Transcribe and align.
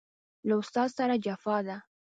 له 0.47 0.53
استاد 0.61 0.89
سره 0.97 1.15
جفا 1.25 1.57
ده 1.67 1.77